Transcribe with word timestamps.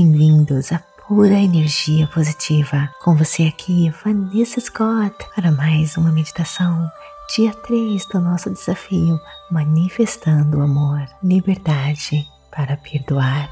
Bem-vindos 0.00 0.70
à 0.70 0.78
pura 1.08 1.34
energia 1.34 2.06
positiva. 2.14 2.88
Com 3.02 3.16
você 3.16 3.42
aqui, 3.48 3.92
Vanessa 4.04 4.60
Scott, 4.60 5.12
para 5.34 5.50
mais 5.50 5.96
uma 5.96 6.12
meditação. 6.12 6.88
Dia 7.34 7.52
3 7.52 8.06
do 8.06 8.20
nosso 8.20 8.48
desafio 8.48 9.18
Manifestando 9.50 10.58
o 10.58 10.62
Amor, 10.62 11.04
Liberdade 11.20 12.24
para 12.48 12.76
Perdoar. 12.76 13.50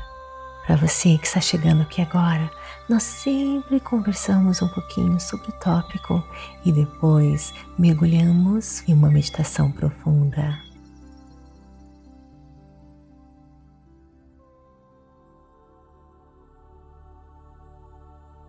Para 0.65 0.77
você 0.77 1.19
que 1.19 1.27
está 1.27 1.41
chegando 1.41 1.83
aqui 1.83 2.01
agora, 2.01 2.49
nós 2.89 3.03
sempre 3.03 3.81
conversamos 3.81 4.63
um 4.63 4.69
pouquinho 4.69 5.19
sobre 5.19 5.49
o 5.49 5.53
tópico 5.55 6.23
e 6.65 6.71
depois 6.71 7.53
mergulhamos 7.77 8.89
em 8.89 8.95
uma 8.95 9.11
meditação 9.11 9.73
profunda. 9.73 10.66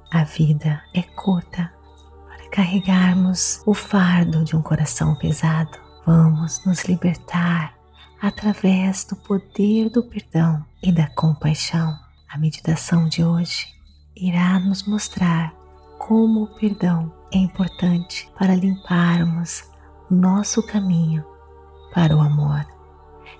A 0.10 0.24
vida 0.24 0.82
é 0.94 1.02
curta 1.02 1.70
para 2.30 2.50
carregarmos 2.50 3.62
o 3.66 3.74
fardo 3.74 4.42
de 4.46 4.56
um 4.56 4.62
coração 4.62 5.14
pesado. 5.16 5.78
Vamos 6.06 6.64
nos 6.66 6.86
libertar 6.86 7.74
através 8.22 9.04
do 9.04 9.18
poder 9.18 9.90
do 9.90 10.02
perdão 10.02 10.66
e 10.82 10.94
da 10.94 11.08
compaixão. 11.08 11.94
A 12.30 12.38
meditação 12.38 13.10
de 13.10 13.22
hoje 13.22 13.68
irá 14.16 14.58
nos 14.62 14.88
mostrar 14.88 15.54
como 16.00 16.44
o 16.44 16.56
perdão 16.56 17.14
é 17.34 17.38
importante 17.38 18.30
para 18.40 18.56
limparmos 18.56 19.70
o 20.10 20.16
nosso 20.16 20.66
caminho 20.66 21.26
para 21.94 22.16
o 22.16 22.22
amor. 22.22 22.66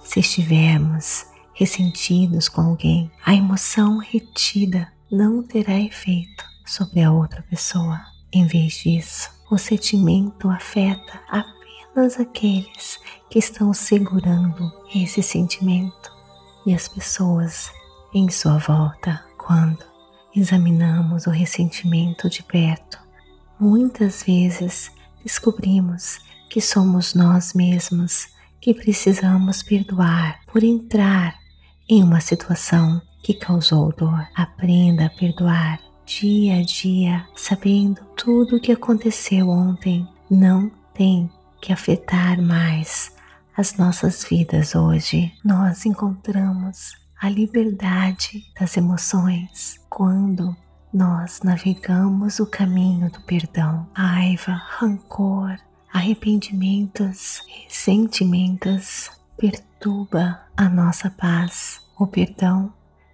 Se 0.02 0.20
estivermos 0.20 1.28
ressentidos 1.54 2.50
com 2.50 2.60
alguém, 2.60 3.10
a 3.26 3.34
emoção 3.34 4.00
retida 4.00 4.92
não 5.10 5.42
terá 5.42 5.80
efeito 5.80 6.47
sobre 6.68 7.02
a 7.02 7.12
outra 7.12 7.42
pessoa. 7.50 8.00
Em 8.32 8.46
vez 8.46 8.74
disso, 8.74 9.30
o 9.50 9.58
sentimento 9.58 10.50
afeta 10.50 11.22
apenas 11.30 12.20
aqueles 12.20 13.00
que 13.30 13.40
estão 13.40 13.74
segurando 13.74 14.72
esse 14.94 15.24
sentimento 15.24 16.12
e 16.66 16.74
as 16.74 16.88
pessoas 16.88 17.72
em 18.14 18.30
sua 18.30 18.58
volta. 18.58 19.24
Quando 19.38 19.84
examinamos 20.36 21.26
o 21.26 21.30
ressentimento 21.30 22.30
de 22.30 22.44
perto, 22.44 23.00
muitas 23.60 24.24
vezes 24.24 24.92
descobrimos 25.24 26.20
que 26.50 26.60
somos 26.60 27.14
nós 27.14 27.54
mesmos 27.54 28.28
que 28.60 28.74
precisamos 28.74 29.64
perdoar 29.64 30.40
por 30.52 30.64
entrar 30.64 31.36
em 31.88 32.04
uma 32.04 32.20
situação 32.20 33.02
que 33.24 33.34
causou 33.34 33.94
dor. 33.94 34.28
Aprenda 34.36 35.06
a 35.06 35.10
perdoar 35.10 35.80
dia 36.08 36.60
a 36.60 36.62
dia, 36.64 37.28
sabendo 37.36 38.02
tudo 38.16 38.56
o 38.56 38.62
que 38.62 38.72
aconteceu 38.72 39.50
ontem 39.50 40.08
não 40.32 40.72
tem 40.94 41.30
que 41.62 41.74
afetar 41.74 42.42
mais 42.42 43.14
as 43.56 43.76
nossas 43.76 44.24
vidas 44.24 44.74
hoje. 44.74 45.34
Nós 45.44 45.86
encontramos 45.86 46.96
a 47.22 47.30
liberdade 47.30 48.46
das 48.58 48.78
emoções 48.78 49.82
quando 49.90 50.56
nós 50.94 51.42
navegamos 51.44 52.40
o 52.40 52.46
caminho 52.46 53.12
do 53.12 53.20
perdão. 53.24 53.86
Raiva, 53.94 54.54
rancor, 54.54 55.58
arrependimentos, 55.92 57.42
ressentimentos 57.66 59.12
perturba 59.38 60.40
a 60.56 60.70
nossa 60.70 61.10
paz. 61.10 61.82
O 62.00 62.08
perdão 62.08 62.72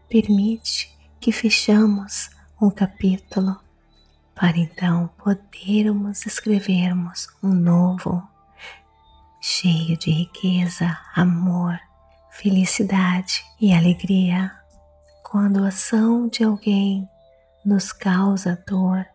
permite 0.07 0.95
que 1.19 1.31
fechamos 1.31 2.29
um 2.63 2.69
capítulo 2.69 3.57
para 4.33 4.57
então 4.57 5.09
podermos 5.17 6.25
escrevermos 6.25 7.27
um 7.43 7.53
novo, 7.53 8.23
cheio 9.41 9.97
de 9.97 10.09
riqueza, 10.09 10.97
amor, 11.13 11.77
felicidade 12.31 13.43
e 13.59 13.73
alegria. 13.73 14.49
Quando 15.29 15.65
a 15.65 15.67
ação 15.67 16.29
de 16.29 16.45
alguém 16.45 17.05
nos 17.65 17.91
causa 17.91 18.63
dor, 18.65 19.05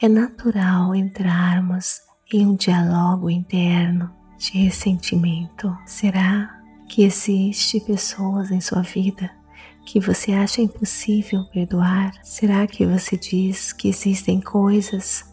é 0.00 0.08
natural 0.08 0.94
entrarmos 0.94 2.00
em 2.32 2.46
um 2.46 2.56
diálogo 2.56 3.28
interno 3.28 4.10
de 4.38 4.64
ressentimento. 4.64 5.76
Será 5.84 6.58
que 6.88 7.02
existe 7.02 7.80
pessoas 7.80 8.50
em 8.50 8.62
sua 8.62 8.80
vida 8.80 9.43
que 9.84 10.00
você 10.00 10.32
acha 10.32 10.60
impossível 10.60 11.44
perdoar? 11.44 12.12
Será 12.22 12.66
que 12.66 12.86
você 12.86 13.16
diz 13.16 13.72
que 13.72 13.88
existem 13.88 14.40
coisas 14.40 15.24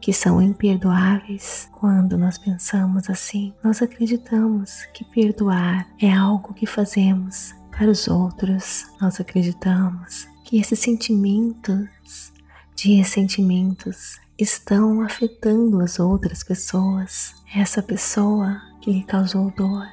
que 0.00 0.12
são 0.12 0.40
imperdoáveis? 0.40 1.68
Quando 1.72 2.16
nós 2.16 2.38
pensamos 2.38 3.08
assim, 3.10 3.52
nós 3.62 3.82
acreditamos 3.82 4.84
que 4.94 5.04
perdoar 5.04 5.86
é 6.00 6.12
algo 6.12 6.54
que 6.54 6.66
fazemos 6.66 7.54
para 7.70 7.90
os 7.90 8.08
outros. 8.08 8.86
Nós 9.00 9.20
acreditamos 9.20 10.26
que 10.44 10.58
esses 10.58 10.78
sentimentos 10.78 12.32
de 12.74 12.94
ressentimentos 12.94 14.18
estão 14.38 15.02
afetando 15.02 15.80
as 15.80 16.00
outras 16.00 16.42
pessoas, 16.42 17.34
essa 17.54 17.82
pessoa 17.82 18.60
que 18.80 18.90
lhe 18.90 19.04
causou 19.04 19.52
dor. 19.52 19.86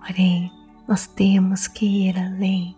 Porém, 0.00 0.50
nós 0.88 1.06
temos 1.06 1.68
que 1.68 2.08
ir 2.08 2.18
além 2.18 2.76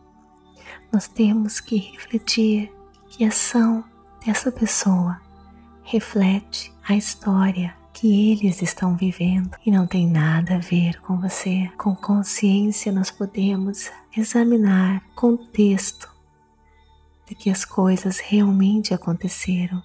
nós 0.95 1.09
temos 1.09 1.59
que 1.59 1.77
refletir 1.77 2.73
que 3.09 3.25
a 3.25 3.29
ação 3.29 3.83
dessa 4.25 4.53
pessoa 4.53 5.21
reflete 5.83 6.73
a 6.87 6.95
história 6.95 7.75
que 7.93 8.31
eles 8.31 8.63
estão 8.63 8.97
vivendo 8.97 9.57
e 9.67 9.73
não 9.73 9.89
tem 9.89 10.09
nada 10.09 10.55
a 10.55 10.59
ver 10.59 11.01
com 11.01 11.21
você. 11.21 11.69
Com 11.77 11.97
consciência, 11.97 12.93
nós 12.93 13.11
podemos 13.11 13.91
examinar 14.17 15.03
contexto 15.17 16.09
de 17.27 17.35
que 17.35 17.51
as 17.51 17.65
coisas 17.65 18.21
realmente 18.21 18.95
aconteceram. 18.95 19.83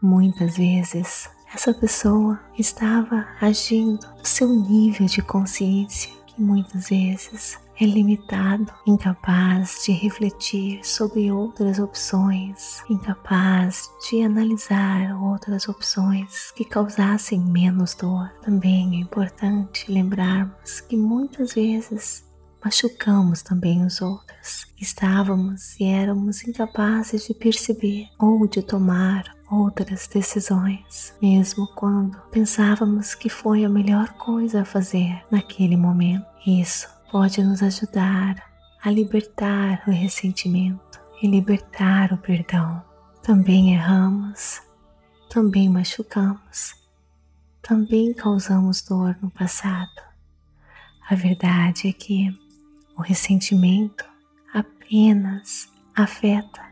Muitas 0.00 0.56
vezes, 0.56 1.28
essa 1.54 1.74
pessoa 1.74 2.40
estava 2.58 3.28
agindo 3.38 4.06
no 4.18 4.24
seu 4.24 4.48
nível 4.48 5.06
de 5.06 5.20
consciência, 5.20 6.10
que 6.26 6.40
muitas 6.40 6.88
vezes 6.88 7.58
é 7.80 7.84
limitado, 7.84 8.72
incapaz 8.86 9.82
de 9.84 9.92
refletir 9.92 10.80
sobre 10.84 11.30
outras 11.32 11.78
opções, 11.78 12.82
incapaz 12.88 13.90
de 14.08 14.22
analisar 14.22 15.16
outras 15.20 15.68
opções 15.68 16.50
que 16.52 16.64
causassem 16.64 17.40
menos 17.40 17.94
dor. 17.94 18.30
Também 18.42 18.96
é 18.96 19.00
importante 19.00 19.90
lembrarmos 19.90 20.80
que 20.80 20.96
muitas 20.96 21.54
vezes 21.54 22.24
machucamos 22.64 23.42
também 23.42 23.84
os 23.84 24.00
outros. 24.00 24.66
Estávamos 24.80 25.78
e 25.80 25.84
éramos 25.84 26.46
incapazes 26.46 27.26
de 27.26 27.34
perceber 27.34 28.06
ou 28.18 28.46
de 28.46 28.62
tomar 28.62 29.24
outras 29.50 30.06
decisões, 30.06 31.14
mesmo 31.20 31.66
quando 31.74 32.18
pensávamos 32.30 33.14
que 33.14 33.28
foi 33.28 33.64
a 33.64 33.68
melhor 33.68 34.08
coisa 34.14 34.62
a 34.62 34.64
fazer 34.64 35.22
naquele 35.30 35.76
momento. 35.76 36.24
Isso 36.46 36.88
pode 37.12 37.44
nos 37.44 37.62
ajudar 37.62 38.42
a 38.82 38.90
libertar 38.90 39.82
o 39.86 39.90
ressentimento 39.90 40.98
e 41.20 41.28
libertar 41.28 42.10
o 42.10 42.16
perdão. 42.16 42.82
Também 43.22 43.74
erramos, 43.74 44.62
também 45.28 45.68
machucamos, 45.68 46.74
também 47.60 48.14
causamos 48.14 48.80
dor 48.80 49.14
no 49.20 49.30
passado. 49.30 49.92
A 51.08 51.14
verdade 51.14 51.88
é 51.88 51.92
que 51.92 52.34
o 52.96 53.02
ressentimento 53.02 54.06
apenas 54.54 55.68
afeta 55.94 56.62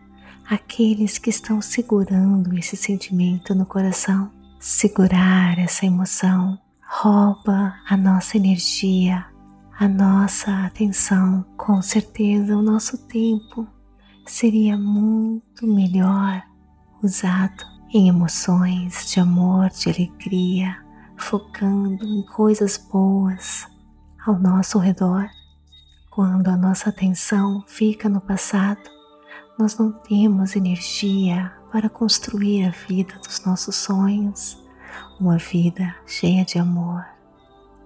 aqueles 0.48 1.18
que 1.18 1.28
estão 1.28 1.60
segurando 1.60 2.56
esse 2.58 2.78
sentimento 2.78 3.54
no 3.54 3.66
coração. 3.66 4.32
Segurar 4.58 5.58
essa 5.58 5.84
emoção 5.84 6.58
rouba 6.82 7.74
a 7.86 7.96
nossa 7.96 8.38
energia, 8.38 9.29
a 9.80 9.88
nossa 9.88 10.66
atenção, 10.66 11.42
com 11.56 11.80
certeza 11.80 12.54
o 12.54 12.60
nosso 12.60 12.98
tempo 13.06 13.66
seria 14.26 14.76
muito 14.76 15.66
melhor 15.66 16.42
usado 17.02 17.64
em 17.90 18.06
emoções 18.06 19.10
de 19.10 19.18
amor, 19.20 19.70
de 19.70 19.88
alegria, 19.88 20.76
focando 21.16 22.04
em 22.04 22.22
coisas 22.26 22.76
boas 22.76 23.66
ao 24.26 24.38
nosso 24.38 24.78
redor. 24.78 25.30
Quando 26.10 26.48
a 26.48 26.58
nossa 26.58 26.90
atenção 26.90 27.64
fica 27.66 28.06
no 28.06 28.20
passado, 28.20 28.82
nós 29.58 29.78
não 29.78 29.92
temos 29.92 30.56
energia 30.56 31.54
para 31.72 31.88
construir 31.88 32.66
a 32.66 32.70
vida 32.70 33.14
dos 33.24 33.42
nossos 33.46 33.76
sonhos, 33.76 34.62
uma 35.18 35.38
vida 35.38 35.96
cheia 36.06 36.44
de 36.44 36.58
amor. 36.58 37.02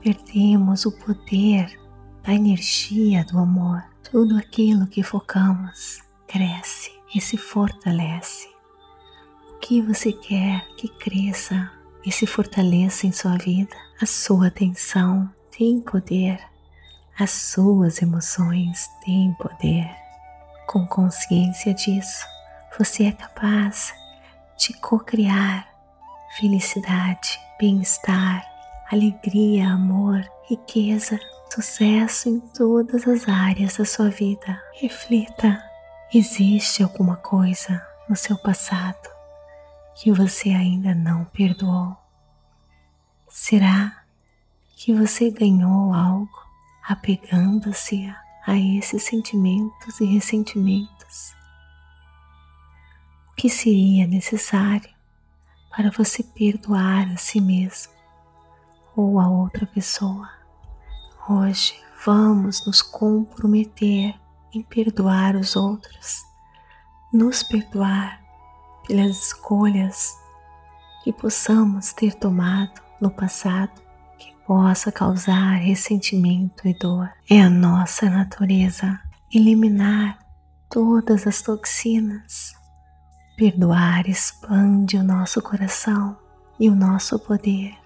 Perdemos 0.01 0.85
o 0.87 0.91
poder 0.91 1.84
da 2.25 2.33
energia 2.33 3.23
do 3.25 3.39
amor. 3.39 3.85
Tudo 4.11 4.37
aquilo 4.39 4.87
que 4.87 5.03
focamos 5.03 6.03
cresce 6.27 6.91
e 7.15 7.21
se 7.21 7.37
fortalece. 7.37 8.49
O 9.51 9.59
que 9.59 9.83
você 9.83 10.13
quer 10.13 10.67
que 10.77 10.89
cresça 10.89 11.71
e 12.05 12.11
se 12.11 12.27
fortaleça 12.27 13.07
em 13.07 13.13
sua 13.13 13.37
vida? 13.37 13.77
A 14.01 14.07
sua 14.07 14.49
atenção 14.49 15.31
tem 15.57 15.81
poder, 15.81 16.41
as 17.19 17.31
suas 17.31 18.01
emoções 18.01 18.89
têm 19.05 19.33
poder. 19.35 19.89
Com 20.67 20.87
consciência 20.87 21.75
disso, 21.75 22.25
você 22.79 23.05
é 23.05 23.13
capaz 23.13 23.95
de 24.59 24.73
co-criar 24.81 25.69
felicidade, 26.39 27.39
bem-estar, 27.61 28.45
alegria, 28.91 29.69
amor, 29.69 30.25
riqueza, 30.49 31.19
sucesso 31.55 32.29
em 32.29 32.41
todas 32.41 33.07
as 33.07 33.29
áreas 33.29 33.77
da 33.77 33.85
sua 33.85 34.11
vida. 34.11 34.61
Reflita: 34.75 35.63
existe 36.13 36.83
alguma 36.83 37.17
coisa 37.17 37.81
no 38.09 38.17
seu 38.17 38.37
passado 38.37 39.09
que 39.95 40.11
você 40.11 40.51
ainda 40.51 40.95
não 40.95 41.25
perdoou? 41.27 41.97
Será 43.29 44.05
que 44.77 44.93
você 44.93 45.31
ganhou 45.31 45.95
algo 45.95 46.45
apegando-se 46.89 48.13
a 48.45 48.59
esses 48.59 49.05
sentimentos 49.05 50.01
e 50.01 50.07
ressentimentos? 50.07 51.35
O 53.31 53.35
que 53.37 53.49
seria 53.49 54.09
necessário 54.09 54.91
para 55.71 55.91
você 55.91 56.23
perdoar 56.23 57.13
a 57.13 57.17
si 57.17 57.41
mesmo 57.41 57.93
ou 58.97 59.21
a 59.21 59.29
outra 59.29 59.67
pessoa? 59.67 60.44
Hoje 61.27 61.75
vamos 62.05 62.67
nos 62.67 62.83
comprometer 62.83 64.15
em 64.53 64.63
perdoar 64.63 65.37
os 65.37 65.57
outros, 65.57 66.23
nos 67.11 67.43
perdoar 67.43 68.21
pelas 68.87 69.29
escolhas 69.29 70.19
que 71.03 71.15
possamos 71.15 71.95
ter 71.95 72.15
tomado 72.17 72.79
no 73.01 73.11
passado 73.11 73.73
que 74.19 74.35
possa 74.47 74.93
causar 74.93 75.55
ressentimento 75.55 76.69
e 76.69 76.75
dor. 76.79 77.11
É 77.31 77.41
a 77.41 77.49
nossa 77.49 78.11
natureza 78.11 79.01
eliminar 79.35 80.19
todas 80.69 81.27
as 81.27 81.41
toxinas. 81.41 82.53
Perdoar 83.35 84.07
expande 84.11 84.99
o 84.99 85.03
nosso 85.03 85.41
coração 85.41 86.19
e 86.61 86.69
o 86.69 86.75
nosso 86.75 87.19
poder. 87.19 87.84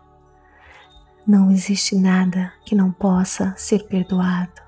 Não 1.28 1.50
existe 1.50 1.94
nada 1.94 2.54
que 2.64 2.74
não 2.74 2.90
possa 2.90 3.54
ser 3.54 3.86
perdoado. 3.86 4.62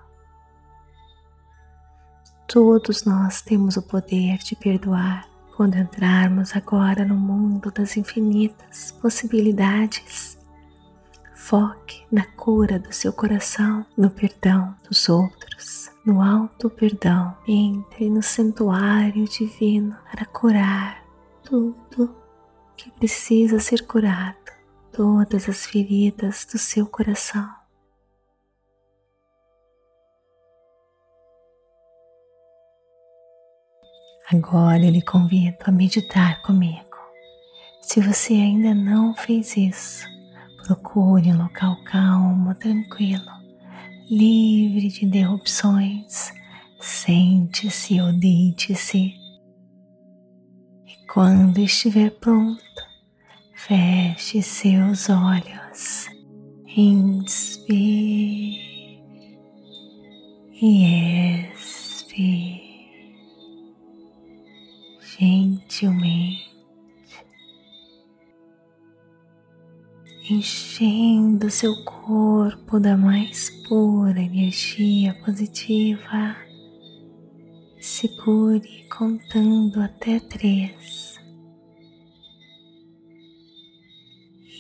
Todos 2.47 3.03
nós 3.07 3.41
temos 3.41 3.79
o 3.79 3.83
poder 3.83 4.37
de 4.37 4.55
perdoar 4.55 5.27
quando 5.57 5.79
entrarmos 5.79 6.55
agora 6.55 7.03
no 7.03 7.17
mundo 7.17 7.71
das 7.71 7.97
infinitas 7.97 8.93
possibilidades. 9.01 10.39
Foque 11.35 12.05
na 12.13 12.27
cura 12.27 12.79
do 12.79 12.93
seu 12.93 13.11
coração, 13.11 13.87
no 13.97 14.11
perdão 14.11 14.77
dos 14.87 15.09
outros, 15.09 15.91
no 16.05 16.21
alto 16.21 16.69
perdão. 16.69 17.35
Entre 17.49 18.11
no 18.11 18.23
santuário 18.23 19.25
divino 19.25 19.97
para 20.11 20.27
curar 20.27 21.03
tudo 21.43 22.15
que 22.77 22.91
precisa 22.91 23.59
ser 23.59 23.87
curado 23.87 24.40
todas 24.93 25.49
as 25.49 25.67
feridas 25.67 26.47
do 26.51 26.59
seu 26.59 26.87
coração. 26.87 27.49
Agora 34.33 34.85
eu 34.85 34.91
lhe 34.91 35.03
convido 35.03 35.59
a 35.65 35.73
meditar 35.73 36.41
comigo. 36.43 36.97
Se 37.83 38.01
você 38.01 38.35
ainda 38.35 38.73
não 38.73 39.13
fez 39.13 39.57
isso, 39.57 40.07
procure 40.65 41.33
um 41.33 41.43
local 41.43 41.77
calmo, 41.85 42.55
tranquilo, 42.55 43.31
livre 44.09 44.87
de 44.89 45.05
interrupções. 45.05 46.33
Sente-se 46.81 48.01
ou 48.01 48.13
deite-se. 48.13 49.15
E 50.87 51.07
quando 51.13 51.59
estiver 51.59 52.11
pronto, 52.11 52.90
Feche 53.71 54.43
seus 54.43 55.09
olhos, 55.09 56.09
inspire 56.77 58.59
e 60.61 61.45
expire 61.45 63.15
gentilmente, 65.01 66.51
enchendo 70.29 71.49
seu 71.49 71.73
corpo 71.85 72.81
da 72.81 72.97
mais 72.97 73.51
pura 73.69 74.21
energia 74.21 75.15
positiva. 75.25 76.35
Segure 77.79 78.89
contando 78.89 79.81
até 79.81 80.19
três. 80.19 81.10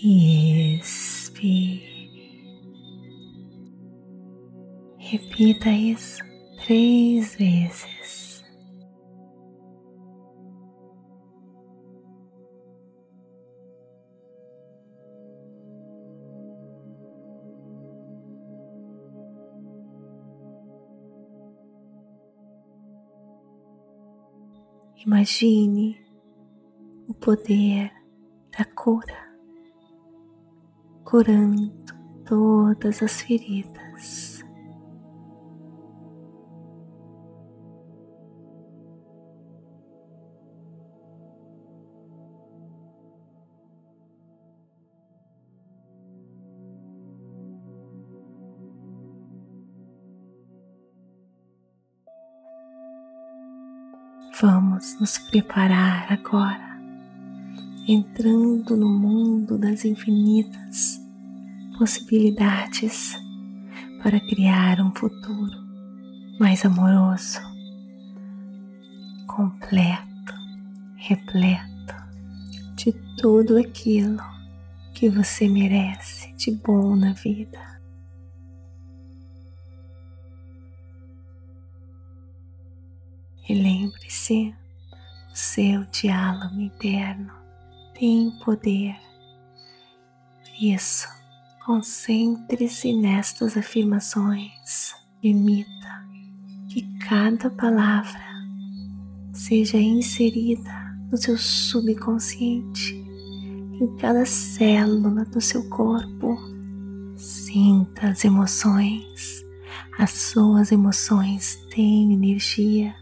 Expire. 0.02 1.90
Repita 4.98 5.68
isso 5.70 6.22
três 6.64 7.34
vezes. 7.36 8.42
Imagine 25.04 25.98
o 27.08 27.14
poder 27.14 27.90
da 28.56 28.64
cura 28.64 29.29
curando 31.10 31.72
todas 32.24 33.02
as 33.02 33.20
feridas. 33.22 34.44
Vamos 54.40 54.98
nos 55.00 55.18
preparar 55.18 56.06
agora, 56.10 56.80
entrando 57.88 58.76
no 58.76 58.88
mundo 58.88 59.58
das 59.58 59.84
infinitas 59.84 60.99
possibilidades 61.80 63.18
para 64.02 64.20
criar 64.20 64.82
um 64.82 64.94
futuro 64.94 65.56
mais 66.38 66.62
amoroso, 66.62 67.40
completo, 69.26 70.34
repleto 70.96 71.94
de 72.74 72.92
tudo 73.16 73.56
aquilo 73.56 74.22
que 74.92 75.08
você 75.08 75.48
merece 75.48 76.30
de 76.34 76.50
bom 76.50 76.94
na 76.94 77.14
vida. 77.14 77.80
E 83.48 83.54
lembre-se, 83.54 84.54
o 85.32 85.34
seu 85.34 85.86
diálogo 85.86 86.60
interno 86.60 87.32
tem 87.94 88.30
poder. 88.44 88.94
Isso, 90.60 91.19
Concentre-se 91.70 92.92
nestas 92.92 93.56
afirmações. 93.56 94.92
Permita 95.22 96.04
que 96.68 96.82
cada 96.98 97.48
palavra 97.48 98.20
seja 99.32 99.76
inserida 99.76 100.68
no 101.12 101.16
seu 101.16 101.38
subconsciente, 101.38 102.92
em 103.80 103.96
cada 103.98 104.26
célula 104.26 105.24
do 105.26 105.40
seu 105.40 105.62
corpo. 105.68 106.36
Sinta 107.16 108.08
as 108.08 108.24
emoções. 108.24 109.46
As 109.96 110.10
suas 110.10 110.72
emoções 110.72 111.54
têm 111.72 112.12
energia 112.12 112.92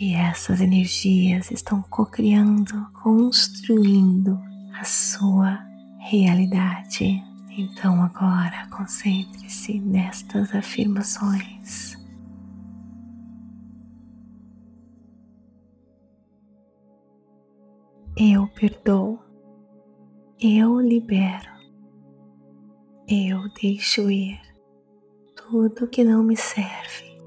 e 0.00 0.14
essas 0.14 0.62
energias 0.62 1.50
estão 1.50 1.82
co-criando, 1.90 2.86
construindo 3.02 4.40
a 4.80 4.84
sua 4.84 5.58
realidade. 5.98 7.27
Então 7.60 8.00
agora 8.04 8.68
concentre-se 8.70 9.80
nestas 9.80 10.54
afirmações. 10.54 11.98
Eu 18.16 18.46
perdoo. 18.54 19.18
Eu 20.40 20.80
libero. 20.80 21.50
Eu 23.08 23.48
deixo 23.60 24.08
ir 24.08 24.40
tudo 25.34 25.88
que 25.88 26.04
não 26.04 26.22
me 26.22 26.36
serve. 26.36 27.18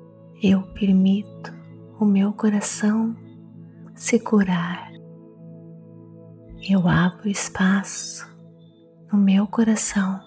Eu 0.41 0.61
permito 0.71 1.53
o 1.99 2.05
meu 2.05 2.31
coração 2.31 3.13
se 3.93 4.17
curar. 4.17 4.93
Eu 6.69 6.87
abro 6.87 7.27
espaço 7.27 8.30
no 9.11 9.19
meu 9.19 9.45
coração 9.45 10.21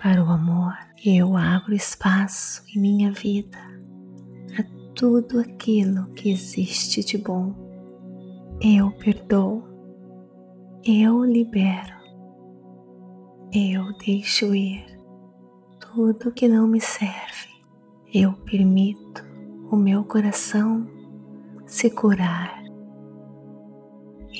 para 0.00 0.24
o 0.24 0.30
amor. 0.30 0.72
Eu 1.04 1.36
abro 1.36 1.74
espaço 1.74 2.64
em 2.74 2.80
minha 2.80 3.12
vida 3.12 3.58
a 4.58 4.94
tudo 4.94 5.38
aquilo 5.38 6.12
que 6.14 6.30
existe 6.30 7.04
de 7.04 7.18
bom. 7.18 7.54
Eu 8.60 8.90
perdoo. 8.92 9.62
Eu 10.84 11.22
libero. 11.22 11.98
Eu 13.52 13.92
deixo 13.98 14.54
ir 14.54 14.86
tudo 15.78 16.32
que 16.32 16.48
não 16.48 16.66
me 16.66 16.80
serve. 16.80 17.48
Eu 18.12 18.32
permito 18.32 19.22
o 19.70 19.76
meu 19.76 20.02
coração 20.04 20.88
se 21.66 21.90
curar. 21.90 22.62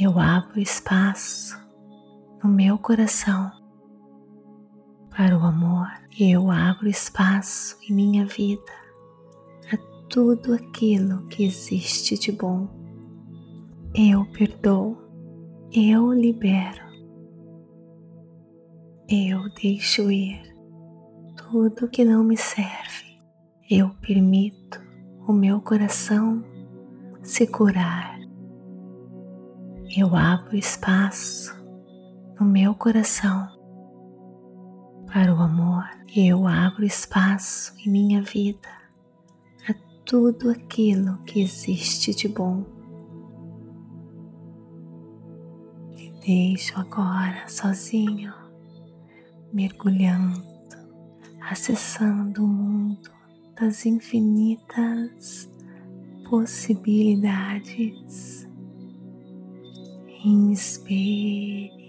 Eu 0.00 0.18
abro 0.18 0.60
espaço 0.60 1.67
no 2.42 2.50
meu 2.50 2.78
coração 2.78 3.50
para 5.10 5.36
o 5.36 5.42
amor. 5.42 5.88
Eu 6.18 6.50
abro 6.50 6.88
espaço 6.88 7.76
em 7.88 7.92
minha 7.92 8.24
vida 8.26 8.72
a 9.72 9.76
tudo 10.08 10.54
aquilo 10.54 11.26
que 11.28 11.44
existe 11.44 12.18
de 12.18 12.32
bom. 12.32 12.68
Eu 13.94 14.24
perdoo. 14.32 14.96
Eu 15.72 16.12
libero. 16.12 16.88
Eu 19.08 19.48
deixo 19.60 20.10
ir 20.10 20.40
tudo 21.36 21.88
que 21.88 22.04
não 22.04 22.24
me 22.24 22.36
serve. 22.36 23.18
Eu 23.70 23.90
permito 24.00 24.80
o 25.26 25.32
meu 25.32 25.60
coração 25.60 26.42
se 27.22 27.46
curar. 27.46 28.18
Eu 29.96 30.14
abro 30.14 30.56
espaço 30.56 31.57
no 32.38 32.46
meu 32.46 32.74
coração 32.74 33.48
para 35.06 35.34
o 35.34 35.40
amor. 35.40 35.84
Eu 36.14 36.46
abro 36.46 36.84
espaço 36.84 37.74
em 37.80 37.90
minha 37.90 38.22
vida 38.22 38.68
a 39.68 39.74
tudo 40.04 40.50
aquilo 40.50 41.18
que 41.24 41.42
existe 41.42 42.14
de 42.14 42.28
bom. 42.28 42.64
E 45.96 46.12
deixo 46.24 46.78
agora 46.78 47.48
sozinho 47.48 48.32
mergulhando, 49.52 50.40
acessando 51.40 52.44
o 52.44 52.48
mundo 52.48 53.10
das 53.60 53.84
infinitas 53.84 55.50
possibilidades. 56.28 58.46
Inspire 60.24 61.87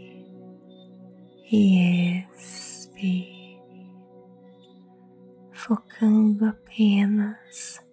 e 1.52 2.26
expire, 2.36 3.92
focando 5.52 6.46
apenas 6.46 7.84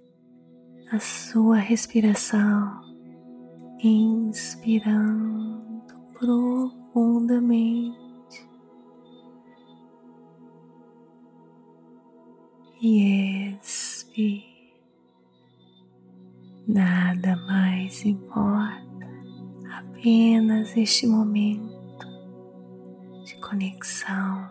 na 0.92 1.00
sua 1.00 1.56
respiração, 1.56 2.82
inspirando 3.82 5.06
profundamente 6.18 7.96
e 12.82 13.56
expire. 13.58 14.54
Nada 16.68 17.36
mais 17.46 18.04
importa, 18.04 19.06
apenas 19.70 20.76
este 20.76 21.06
momento 21.06 21.75
conexão 23.49 24.50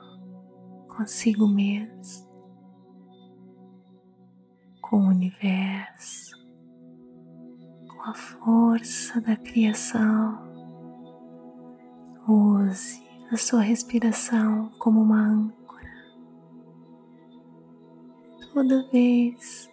consigo 0.88 1.48
mesmo, 1.48 2.30
com 4.82 4.98
o 4.98 5.10
universo, 5.10 6.38
com 7.90 8.02
a 8.04 8.14
força 8.14 9.20
da 9.20 9.36
criação. 9.36 10.40
Use 12.28 13.04
a 13.32 13.38
sua 13.38 13.62
respiração 13.62 14.72
como 14.80 15.02
uma 15.02 15.20
âncora 15.20 15.66
toda 18.54 18.88
vez 18.90 19.70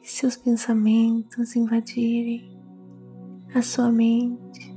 que 0.00 0.10
seus 0.10 0.36
pensamentos 0.36 1.54
invadirem 1.54 2.58
a 3.54 3.60
sua 3.60 3.92
mente, 3.92 4.74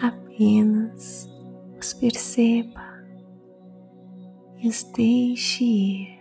apenas 0.00 1.31
os 1.82 1.92
perceba 1.94 2.80
e 4.58 4.68
os 4.68 4.84
deixe 4.92 5.64
ir 5.64 6.20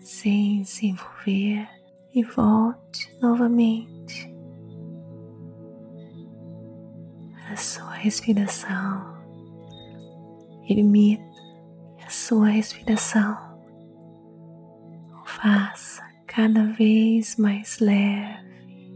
sem 0.00 0.64
se 0.64 0.86
envolver 0.86 1.68
e 2.14 2.24
volte 2.24 3.14
novamente 3.20 4.34
a 7.52 7.56
sua 7.56 7.92
respiração. 7.92 9.20
Permita 10.66 11.22
a 12.06 12.08
sua 12.08 12.48
respiração 12.48 13.36
faça 15.26 16.02
cada 16.26 16.64
vez 16.72 17.36
mais 17.36 17.78
leve, 17.80 18.94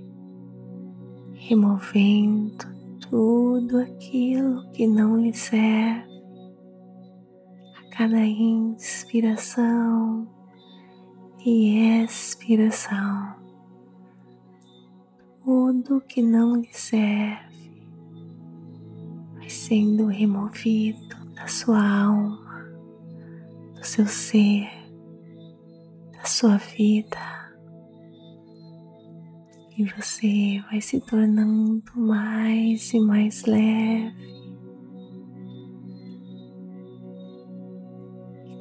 removendo 1.35 2.74
tudo 3.15 3.79
aquilo 3.79 4.69
que 4.73 4.89
não 4.89 5.17
lhe 5.17 5.33
serve. 5.33 6.13
A 7.79 7.91
cada 7.91 8.27
inspiração 8.27 10.29
e 11.47 12.03
expiração, 12.03 13.37
tudo 15.45 16.01
que 16.01 16.21
não 16.21 16.57
lhe 16.57 16.73
serve 16.73 17.87
vai 19.35 19.49
sendo 19.49 20.07
removido 20.07 21.15
da 21.37 21.47
sua 21.47 21.79
alma, 21.79 22.65
do 23.77 23.87
seu 23.87 24.09
ser 24.09 24.69
a 26.21 26.27
sua 26.27 26.57
vida 26.57 27.44
e 29.77 29.85
você 29.85 30.63
vai 30.71 30.81
se 30.81 31.01
tornando 31.01 31.83
mais 31.97 32.93
e 32.93 33.01
mais 33.01 33.45
leve, 33.45 34.35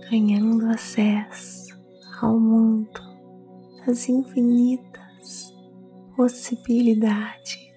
ganhando 0.10 0.66
acesso 0.68 1.78
ao 2.20 2.40
mundo 2.40 3.00
das 3.86 4.10
infinitas 4.10 5.54
possibilidades. 6.16 7.73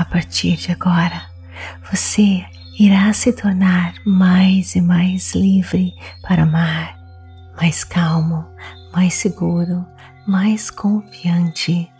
A 0.00 0.04
partir 0.06 0.56
de 0.56 0.72
agora, 0.72 1.30
você 1.92 2.42
irá 2.78 3.12
se 3.12 3.34
tornar 3.34 3.92
mais 4.06 4.74
e 4.74 4.80
mais 4.80 5.34
livre 5.34 5.94
para 6.22 6.44
amar, 6.44 6.98
mais 7.54 7.84
calmo, 7.84 8.46
mais 8.94 9.12
seguro, 9.12 9.86
mais 10.26 10.70
confiante. 10.70 11.92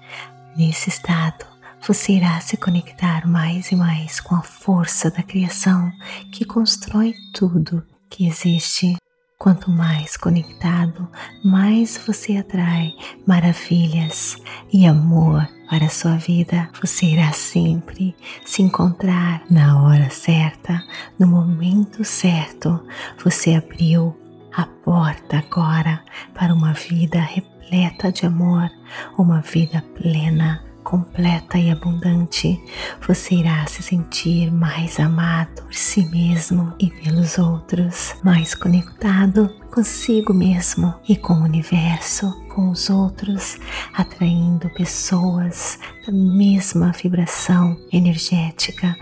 Nesse 0.56 0.88
estado, 0.88 1.44
você 1.86 2.14
irá 2.14 2.40
se 2.40 2.56
conectar 2.56 3.28
mais 3.28 3.70
e 3.70 3.76
mais 3.76 4.18
com 4.18 4.34
a 4.34 4.42
força 4.42 5.10
da 5.10 5.22
criação 5.22 5.92
que 6.32 6.46
constrói 6.46 7.12
tudo 7.34 7.86
que 8.08 8.26
existe. 8.26 8.96
Quanto 9.42 9.70
mais 9.70 10.18
conectado, 10.18 11.09
mais 11.42 11.96
você 12.07 12.37
atrai 12.37 12.94
maravilhas 13.26 14.37
e 14.70 14.87
amor 14.87 15.48
para 15.70 15.87
a 15.87 15.88
sua 15.88 16.16
vida. 16.16 16.68
Você 16.79 17.07
irá 17.07 17.33
sempre 17.33 18.14
se 18.44 18.61
encontrar 18.61 19.42
na 19.50 19.83
hora 19.83 20.11
certa, 20.11 20.85
no 21.18 21.26
momento 21.26 22.05
certo. 22.05 22.85
Você 23.24 23.55
abriu 23.55 24.14
a 24.55 24.66
porta 24.66 25.38
agora 25.38 26.05
para 26.35 26.53
uma 26.53 26.74
vida 26.74 27.18
repleta 27.18 28.12
de 28.12 28.26
amor, 28.26 28.70
uma 29.16 29.40
vida 29.40 29.83
plena 29.94 30.62
completa 30.90 31.57
e 31.57 31.70
abundante, 31.70 32.61
você 33.07 33.37
irá 33.37 33.64
se 33.68 33.81
sentir 33.81 34.50
mais 34.50 34.98
amado 34.98 35.62
por 35.62 35.72
si 35.72 36.05
mesmo 36.07 36.74
e 36.81 36.90
pelos 36.90 37.38
outros, 37.38 38.16
mais 38.24 38.57
conectado 38.57 39.48
consigo 39.70 40.35
mesmo 40.35 40.92
e 41.09 41.14
com 41.14 41.35
o 41.35 41.44
universo, 41.44 42.29
com 42.48 42.70
os 42.70 42.90
outros, 42.90 43.57
atraindo 43.94 44.68
pessoas 44.70 45.79
da 46.05 46.12
mesma 46.12 46.90
vibração 46.90 47.79
energética, 47.92 48.96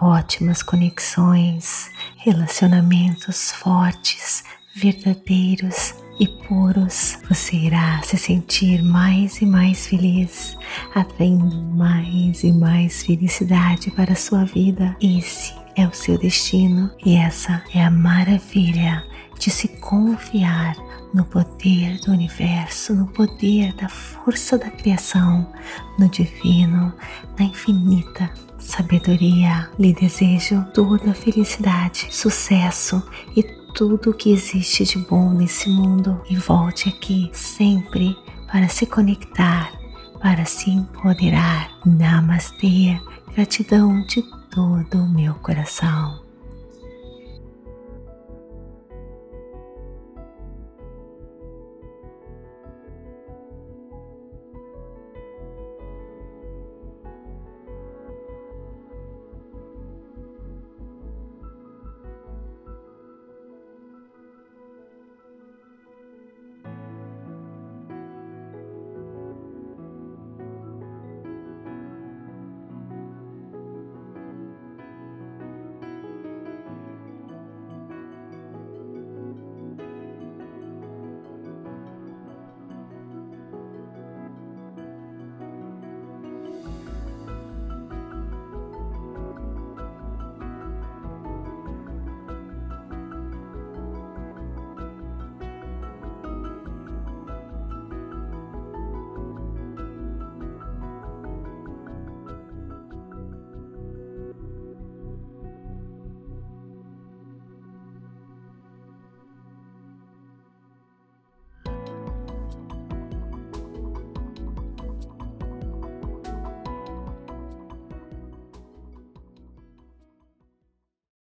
ótimas 0.00 0.62
conexões, 0.62 1.90
relacionamentos 2.16 3.52
fortes, 3.52 4.42
verdadeiros 4.74 5.94
e 6.18 6.28
puros, 6.28 7.18
você 7.28 7.56
irá 7.56 8.00
se 8.02 8.16
sentir 8.16 8.82
mais 8.82 9.40
e 9.40 9.46
mais 9.46 9.86
feliz, 9.86 10.56
atraindo 10.94 11.62
mais 11.74 12.42
e 12.42 12.52
mais 12.52 13.02
felicidade 13.02 13.90
para 13.90 14.12
a 14.12 14.16
sua 14.16 14.44
vida. 14.44 14.96
Esse 15.00 15.54
é 15.76 15.86
o 15.86 15.94
seu 15.94 16.18
destino 16.18 16.90
e 17.04 17.16
essa 17.16 17.62
é 17.74 17.82
a 17.82 17.90
maravilha 17.90 19.04
de 19.38 19.50
se 19.50 19.68
confiar 19.68 20.76
no 21.12 21.24
poder 21.24 21.98
do 22.00 22.12
universo, 22.12 22.94
no 22.94 23.06
poder 23.06 23.72
da 23.74 23.88
força 23.88 24.58
da 24.58 24.70
criação, 24.70 25.46
no 25.98 26.08
divino, 26.08 26.92
na 27.38 27.44
infinita 27.44 28.30
sabedoria. 28.58 29.68
Lhe 29.78 29.92
desejo 29.92 30.64
toda 30.72 31.10
a 31.10 31.14
felicidade, 31.14 32.06
sucesso 32.10 33.02
e 33.36 33.42
tudo 33.74 34.10
o 34.10 34.14
que 34.14 34.32
existe 34.32 34.84
de 34.84 34.98
bom 34.98 35.30
nesse 35.30 35.68
mundo 35.68 36.20
e 36.30 36.36
volte 36.36 36.88
aqui 36.88 37.28
sempre 37.32 38.16
para 38.50 38.68
se 38.68 38.86
conectar, 38.86 39.72
para 40.20 40.44
se 40.44 40.70
empoderar. 40.70 41.72
Namastê, 41.84 42.98
gratidão 43.34 44.00
de 44.06 44.22
todo 44.48 45.02
o 45.02 45.08
meu 45.08 45.34
coração. 45.34 46.23